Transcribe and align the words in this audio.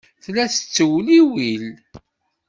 Tella 0.23 0.45
tettewliwil. 0.53 1.63